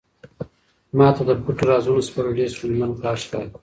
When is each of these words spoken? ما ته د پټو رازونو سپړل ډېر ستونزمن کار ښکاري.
ما 0.97 1.07
ته 1.15 1.21
د 1.29 1.31
پټو 1.43 1.63
رازونو 1.69 2.01
سپړل 2.07 2.31
ډېر 2.37 2.49
ستونزمن 2.55 2.91
کار 3.03 3.17
ښکاري. 3.23 3.49